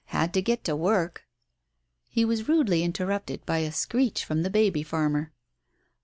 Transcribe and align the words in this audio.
Had 0.05 0.33
to 0.33 0.41
get 0.41 0.63
to 0.63 0.75
work" 0.75 1.25
He 2.07 2.25
was 2.25 2.47
rudely 2.49 2.81
interrupted 2.83 3.45
by 3.45 3.59
a 3.59 3.71
screech 3.71 4.25
from 4.25 4.41
the 4.41 4.49
baby 4.49 4.81
farmer. 4.81 5.31